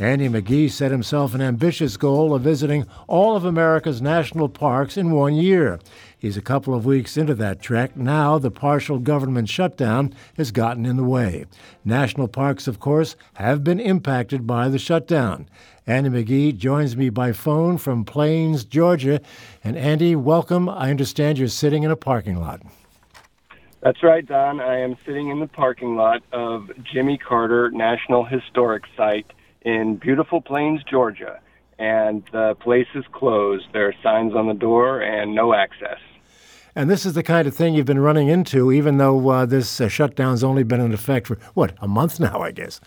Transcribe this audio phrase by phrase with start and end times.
[0.00, 5.10] Andy McGee set himself an ambitious goal of visiting all of America's national parks in
[5.10, 5.78] one year.
[6.18, 7.98] He's a couple of weeks into that trek.
[7.98, 11.44] Now, the partial government shutdown has gotten in the way.
[11.84, 15.46] National parks, of course, have been impacted by the shutdown.
[15.86, 19.20] Andy McGee joins me by phone from Plains, Georgia.
[19.62, 20.66] And Andy, welcome.
[20.70, 22.62] I understand you're sitting in a parking lot.
[23.82, 24.60] That's right, Don.
[24.60, 29.26] I am sitting in the parking lot of Jimmy Carter National Historic Site
[29.62, 31.40] in beautiful Plains, Georgia,
[31.78, 33.66] and the place is closed.
[33.72, 35.98] There are signs on the door and no access.
[36.74, 39.80] And this is the kind of thing you've been running into, even though uh, this
[39.80, 42.80] uh, shutdown's only been in effect for, what, a month now, I guess?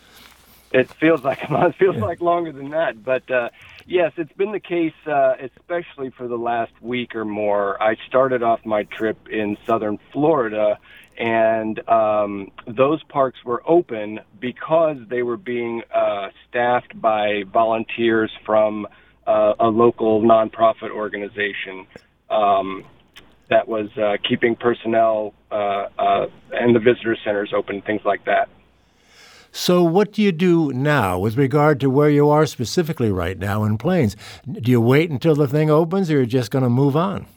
[0.72, 2.06] It feels like a month, feels yeah.
[2.06, 3.04] like longer than that.
[3.04, 3.50] But uh,
[3.86, 7.82] yes, it's been the case, uh, especially for the last week or more.
[7.82, 10.80] I started off my trip in southern Florida
[11.18, 18.88] and um, those parks were open because they were being uh, staffed by volunteers from
[19.28, 21.86] uh, a local nonprofit organization
[22.30, 22.84] um,
[23.50, 28.50] that was uh, keeping personnel uh, uh, and the visitor centers open, things like that.
[29.56, 33.64] So, what do you do now with regard to where you are specifically right now
[33.64, 34.16] in Plains?
[34.52, 37.28] Do you wait until the thing opens, or are you just going to move on?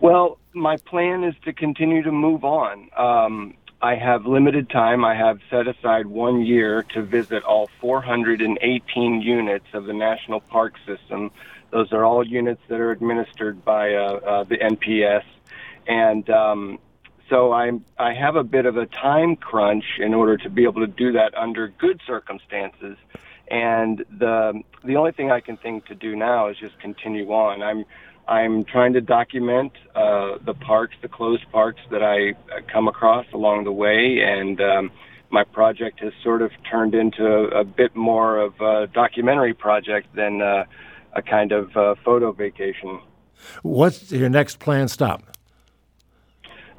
[0.00, 2.90] Well, my plan is to continue to move on.
[2.96, 5.04] Um, I have limited time.
[5.04, 10.74] I have set aside one year to visit all 418 units of the National Park
[10.86, 11.30] System.
[11.70, 15.24] Those are all units that are administered by uh, uh, the NPS,
[15.86, 16.78] and um,
[17.30, 20.80] so I'm I have a bit of a time crunch in order to be able
[20.80, 22.98] to do that under good circumstances.
[23.48, 27.62] And the the only thing I can think to do now is just continue on.
[27.62, 27.84] I'm
[28.28, 32.34] I'm trying to document uh, the parks, the closed parks that I
[32.72, 34.90] come across along the way, and um,
[35.30, 40.14] my project has sort of turned into a, a bit more of a documentary project
[40.14, 40.64] than uh,
[41.12, 43.00] a kind of uh, photo vacation.
[43.62, 45.22] What's your next planned stop?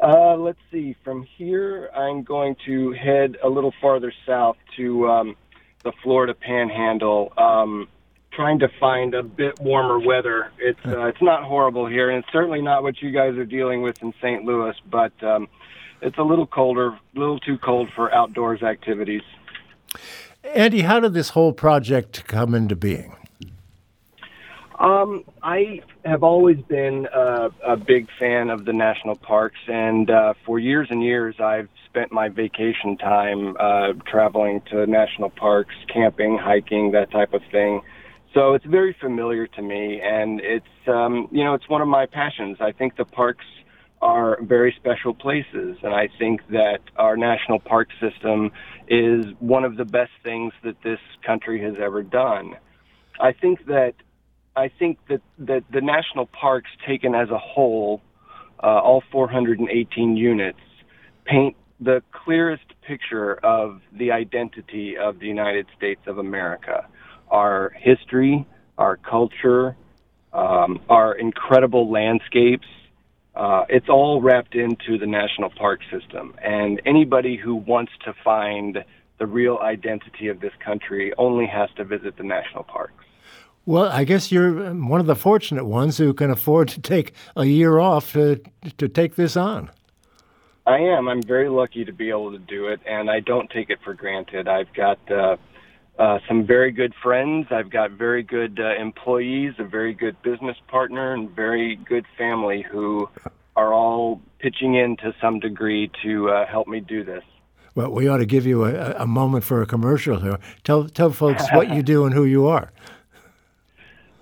[0.01, 0.95] Uh, let's see.
[1.03, 5.35] From here, I'm going to head a little farther south to um,
[5.83, 7.31] the Florida Panhandle.
[7.37, 7.87] Um,
[8.31, 10.51] trying to find a bit warmer weather.
[10.57, 13.81] It's uh, it's not horrible here, and it's certainly not what you guys are dealing
[13.81, 14.43] with in St.
[14.43, 14.75] Louis.
[14.89, 15.47] But um,
[16.01, 19.23] it's a little colder, a little too cold for outdoors activities.
[20.43, 23.15] Andy, how did this whole project come into being?
[24.79, 30.33] Um, I have always been uh, a big fan of the national parks, and uh,
[30.43, 36.39] for years and years, I've spent my vacation time uh, traveling to national parks, camping,
[36.39, 37.81] hiking, that type of thing.
[38.33, 42.05] So it's very familiar to me, and it's um, you know it's one of my
[42.05, 42.57] passions.
[42.61, 43.45] I think the parks
[44.01, 48.51] are very special places, and I think that our national park system
[48.87, 52.55] is one of the best things that this country has ever done.
[53.19, 53.95] I think that
[54.55, 58.01] I think that that the national parks taken as a whole,
[58.63, 60.59] uh, all 418 units,
[61.25, 66.87] paint the clearest picture of the identity of the United States of America
[67.31, 68.45] our history,
[68.77, 69.75] our culture,
[70.33, 72.67] um, our incredible landscapes.
[73.35, 76.35] Uh, it's all wrapped into the national park system.
[76.43, 78.83] And anybody who wants to find
[79.17, 83.05] the real identity of this country only has to visit the national parks.
[83.65, 87.45] Well, I guess you're one of the fortunate ones who can afford to take a
[87.45, 88.41] year off to,
[88.77, 89.69] to take this on.
[90.65, 91.07] I am.
[91.07, 93.93] I'm very lucky to be able to do it, and I don't take it for
[93.93, 94.47] granted.
[94.47, 95.37] I've got uh,
[95.99, 97.47] uh, some very good friends.
[97.51, 102.61] I've got very good uh, employees, a very good business partner, and very good family
[102.69, 103.09] who
[103.55, 107.23] are all pitching in to some degree to uh, help me do this.
[107.75, 110.39] Well, we ought to give you a, a moment for a commercial here.
[110.63, 112.71] Tell tell folks what you do and who you are.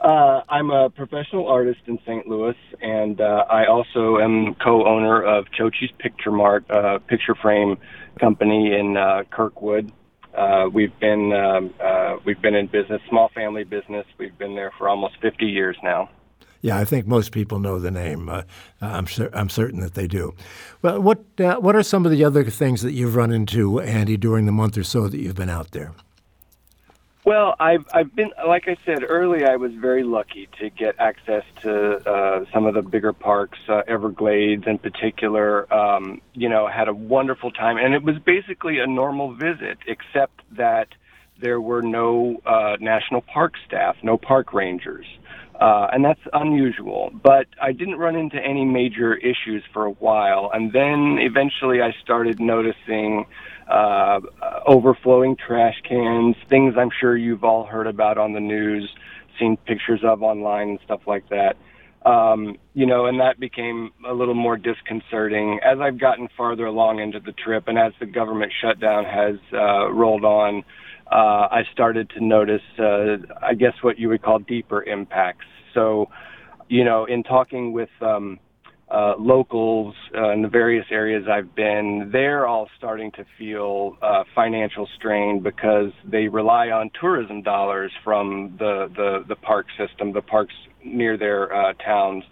[0.02, 2.26] Uh, I'm a professional artist in St.
[2.26, 7.78] Louis, and uh, I also am co-owner of Chochi's Picture Mart, uh, picture frame
[8.18, 9.92] company in uh, Kirkwood.
[10.36, 14.06] Uh, we've been um, uh, we've been in business, small family business.
[14.18, 16.10] We've been there for almost 50 years now.
[16.62, 18.28] Yeah, I think most people know the name.
[18.28, 18.44] Uh,
[18.82, 20.36] I'm cer- I'm certain that they do.
[20.82, 24.18] Well, what uh, what are some of the other things that you've run into, Andy,
[24.18, 25.94] during the month or so that you've been out there?
[27.26, 29.46] Well, I've I've been like I said early.
[29.46, 33.82] I was very lucky to get access to uh, some of the bigger parks, uh,
[33.88, 35.72] Everglades in particular.
[35.74, 40.42] Um, you know, had a wonderful time, and it was basically a normal visit, except
[40.56, 40.88] that
[41.42, 45.06] there were no uh, national park staff, no park rangers.
[45.60, 47.12] Uh, and that's unusual.
[47.22, 51.94] But I didn't run into any major issues for a while, and then eventually I
[52.02, 53.26] started noticing
[53.70, 54.20] uh,
[54.66, 58.90] overflowing trash cans, things I'm sure you've all heard about on the news,
[59.40, 61.56] seen pictures of online and stuff like that.
[62.06, 67.00] Um, you know, and that became a little more disconcerting as I've gotten farther along
[67.00, 70.64] into the trip, and as the government shutdown has uh, rolled on
[71.12, 75.46] uh, I started to notice, uh, I guess, what you would call deeper impacts.
[75.74, 76.10] So,
[76.68, 78.40] you know, in talking with um,
[78.92, 84.24] uh, locals uh, in the various areas I've been, they're all starting to feel uh,
[84.34, 90.22] financial strain because they rely on tourism dollars from the, the, the park system, the
[90.22, 92.24] parks near their uh, towns.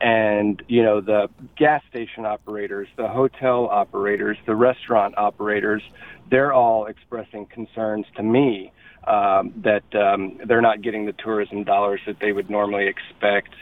[0.00, 5.82] And, you know, the gas station operators, the hotel operators, the restaurant operators,
[6.30, 8.72] they're all expressing concerns to me
[9.06, 13.54] um, that um, they're not getting the tourism dollars that they would normally expect.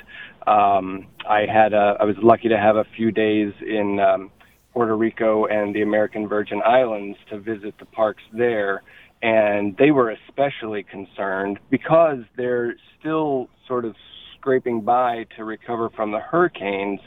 [0.47, 4.31] Um, I had a, I was lucky to have a few days in um,
[4.73, 8.83] Puerto Rico and the American Virgin Islands to visit the parks there,
[9.23, 13.94] and they were especially concerned because they're still sort of
[14.37, 17.00] scraping by to recover from the hurricanes,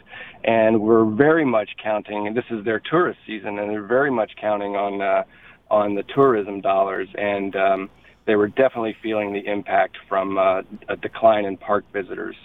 [0.46, 2.28] and we're very much counting.
[2.28, 5.24] And this is their tourist season, and they're very much counting on uh,
[5.70, 7.90] on the tourism dollars, and um,
[8.25, 12.36] they were definitely feeling the impact from uh, a decline in park visitors.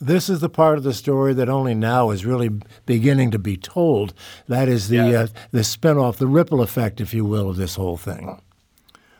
[0.00, 2.50] This is the part of the story that only now is really
[2.86, 4.14] beginning to be told.
[4.48, 5.20] That is the yeah.
[5.20, 8.40] uh, the spinoff, the ripple effect, if you will, of this whole thing.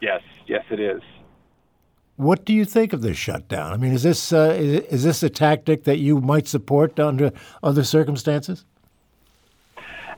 [0.01, 1.03] Yes, yes, it is.
[2.17, 3.73] What do you think of this shutdown?
[3.73, 7.33] I mean, is this uh, is, is this a tactic that you might support under
[7.63, 8.65] other circumstances?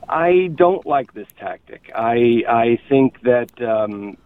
[0.07, 1.91] I don't like this tactic.
[1.93, 4.17] I I think that um,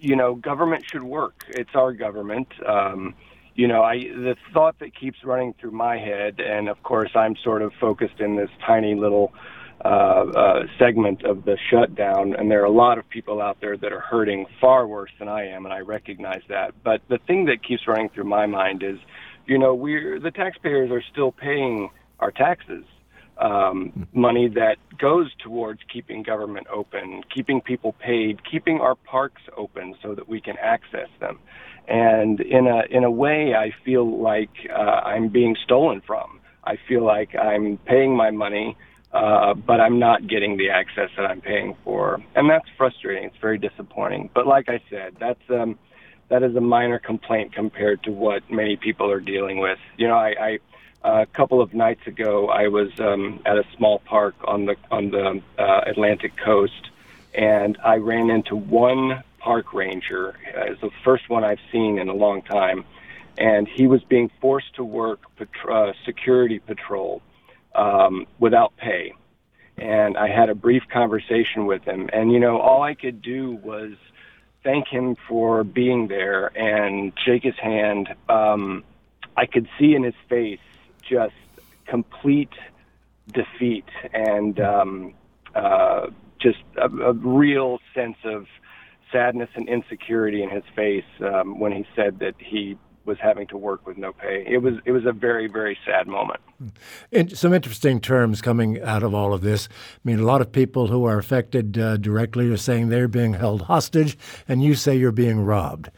[0.00, 1.44] you know government should work.
[1.48, 2.48] It's our government.
[2.66, 3.14] Um,
[3.54, 7.36] you know, I the thought that keeps running through my head, and of course I'm
[7.42, 9.32] sort of focused in this tiny little
[9.84, 13.76] uh, uh, segment of the shutdown, and there are a lot of people out there
[13.76, 16.74] that are hurting far worse than I am, and I recognize that.
[16.84, 18.98] But the thing that keeps running through my mind is,
[19.46, 22.84] you know, we're the taxpayers are still paying our taxes
[23.40, 29.94] um, money that goes towards keeping government open, keeping people paid, keeping our parks open
[30.02, 31.38] so that we can access them.
[31.88, 36.40] And in a in a way, I feel like uh, I'm being stolen from.
[36.62, 38.76] I feel like I'm paying my money,
[39.12, 43.24] uh, but I'm not getting the access that I'm paying for, and that's frustrating.
[43.24, 44.30] It's very disappointing.
[44.34, 45.78] But like I said, that's um,
[46.28, 49.78] that is a minor complaint compared to what many people are dealing with.
[49.96, 50.58] You know, I, I
[51.02, 55.10] a couple of nights ago, I was um, at a small park on the on
[55.10, 56.90] the uh, Atlantic coast,
[57.34, 60.36] and I ran into one park ranger.
[60.54, 62.84] It's the first one I've seen in a long time,
[63.38, 67.22] and he was being forced to work pat- uh, security patrol
[67.74, 69.14] um, without pay.
[69.78, 73.52] And I had a brief conversation with him, and you know, all I could do
[73.52, 73.92] was
[74.62, 78.14] thank him for being there and shake his hand.
[78.28, 78.84] Um,
[79.34, 80.58] I could see in his face
[81.10, 81.34] just
[81.86, 82.52] complete
[83.32, 85.14] defeat and um,
[85.54, 86.06] uh,
[86.40, 88.46] just a, a, real sense of
[89.12, 93.56] sadness and insecurity in his face um, when he said that he was having to
[93.56, 94.44] work with no pay.
[94.46, 96.40] It was it was a very very sad moment.
[97.10, 99.68] And some interesting terms coming out of all of this.
[99.70, 103.34] I mean, a lot of people who are affected uh, directly are saying they're being
[103.34, 105.90] held hostage, and you say you're being robbed.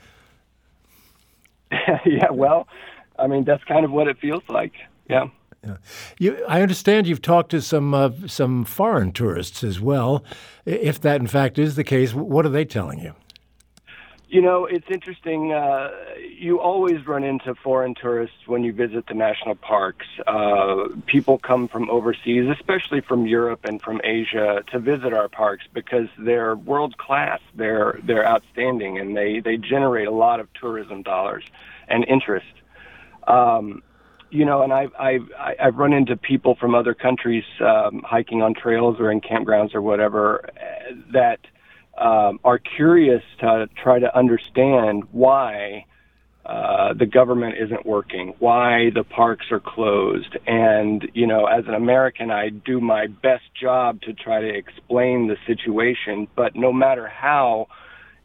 [1.70, 2.68] yeah, well,
[3.18, 4.72] I mean that's kind of what it feels like.
[5.12, 5.28] Yeah.
[5.64, 5.76] Yeah.
[6.18, 10.24] You, I understand you've talked to some uh, some foreign tourists as well.
[10.64, 13.14] If that in fact is the case, what are they telling you?
[14.28, 15.52] You know, it's interesting.
[15.52, 20.06] Uh, you always run into foreign tourists when you visit the national parks.
[20.26, 25.66] Uh, people come from overseas, especially from Europe and from Asia, to visit our parks
[25.74, 27.40] because they're world class.
[27.54, 31.44] They're they're outstanding, and they they generate a lot of tourism dollars
[31.86, 32.54] and interest.
[33.28, 33.82] Um,
[34.32, 38.54] you know, and I've I've I've run into people from other countries um, hiking on
[38.54, 40.48] trails or in campgrounds or whatever
[41.12, 41.40] that
[41.98, 45.84] um, are curious to try to understand why
[46.46, 51.74] uh, the government isn't working, why the parks are closed, and you know, as an
[51.74, 56.26] American, I do my best job to try to explain the situation.
[56.34, 57.68] But no matter how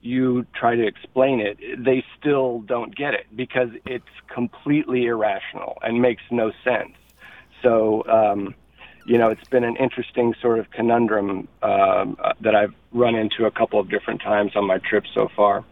[0.08, 6.02] you try to explain it, they still don't get it because it's completely irrational and
[6.02, 6.94] makes no sense.
[7.62, 8.56] So, um,
[9.06, 13.46] you know, it's been an interesting sort of conundrum um, uh, that I've run into
[13.46, 15.66] a couple of different times on my trip so far.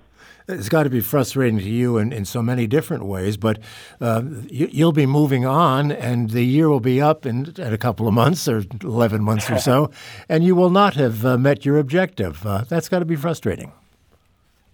[0.48, 3.58] It's got to be frustrating to you in, in so many different ways, but
[4.00, 7.80] uh, you, will be moving on, and the year will be up in, in, a
[7.80, 9.90] couple of months or 11 months or so,
[10.30, 12.46] and you will not have uh, met your objective.
[12.46, 13.72] Uh, that's got to be frustrating.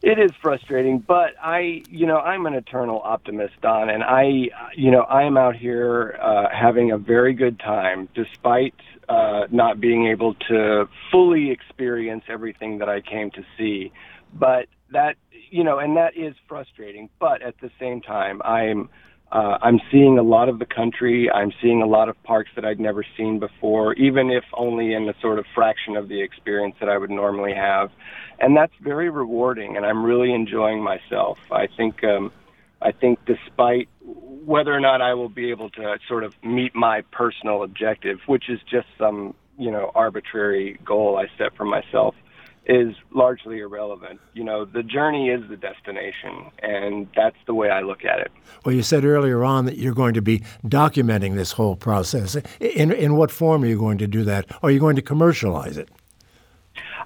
[0.04, 4.90] It is frustrating, but I, you know, I'm an eternal optimist, Don, and I, you
[4.90, 8.74] know, I am out here uh, having a very good time despite
[9.10, 13.92] uh, not being able to fully experience everything that I came to see.
[14.34, 15.18] But that,
[15.52, 17.10] you know, and that is frustrating.
[17.20, 18.90] But at the same time, I'm
[19.32, 21.32] uh, I'm seeing a lot of the country.
[21.32, 25.08] I'm seeing a lot of parks that I'd never seen before, even if only in
[25.08, 27.92] a sort of fraction of the experience that I would normally have.
[28.40, 31.38] And that's very rewarding, and I'm really enjoying myself.
[31.50, 32.34] I think, um,
[32.82, 37.02] I think despite whether or not I will be able to sort of meet my
[37.12, 42.16] personal objective, which is just some, you know, arbitrary goal I set for myself,
[42.66, 44.20] is largely irrelevant.
[44.34, 48.32] You know, the journey is the destination, and that's the way I look at it.
[48.64, 52.36] Well, you said earlier on that you're going to be documenting this whole process.
[52.60, 54.46] In in what form are you going to do that?
[54.62, 55.90] Are you going to commercialize it?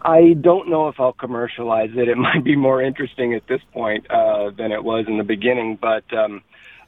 [0.02, 2.08] I don't know if I'll commercialize it.
[2.08, 5.78] It might be more interesting at this point uh, than it was in the beginning,
[5.82, 6.04] but.
[6.14, 6.44] Um,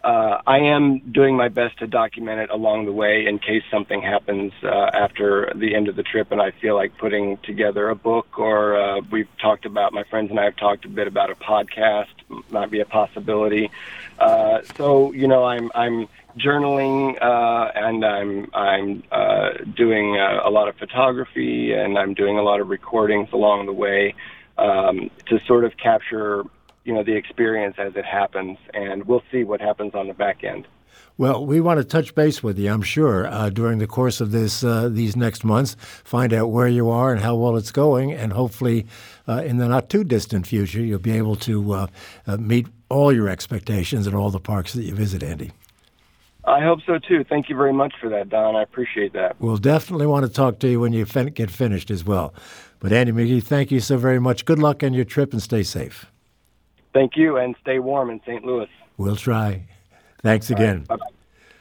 [0.08, 4.02] uh, I am doing my best to document it along the way in case something
[4.02, 7.96] happens uh, after the end of the trip and I feel like putting together a
[7.96, 11.30] book or uh, we've talked about, my friends and I have talked a bit about
[11.30, 12.08] a podcast,
[12.50, 13.70] might be a possibility.
[14.18, 20.50] Uh, so, you know, I'm, I'm journaling uh, and I'm, I'm uh, doing uh, a
[20.50, 24.16] lot of photography and I'm doing a lot of recordings along the way
[24.58, 26.46] um, to sort of capture
[26.88, 30.44] you know the experience as it happens, and we'll see what happens on the back
[30.44, 30.66] end.
[31.18, 34.32] Well, we want to touch base with you, I'm sure, uh, during the course of
[34.32, 35.76] this uh, these next months.
[35.80, 38.88] Find out where you are and how well it's going, and hopefully,
[39.28, 41.88] uh, in the not too distant future, you'll be able to uh,
[42.26, 45.52] uh, meet all your expectations at all the parks that you visit, Andy.
[46.46, 47.26] I hope so too.
[47.26, 48.56] Thank you very much for that, Don.
[48.56, 49.36] I appreciate that.
[49.42, 52.34] We'll definitely want to talk to you when you fin- get finished as well.
[52.80, 54.46] But Andy McGee, thank you so very much.
[54.46, 56.06] Good luck on your trip and stay safe.
[56.94, 58.44] Thank you, and stay warm in St.
[58.44, 58.70] Louis.
[58.98, 59.68] We'll try.
[60.24, 60.86] Thanks again.
[60.90, 61.00] Right,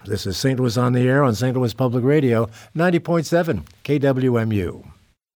[0.05, 0.59] this is St.
[0.59, 1.57] Louis on the Air on St.
[1.57, 4.96] Louis Public Radio, 90.7 KWMU.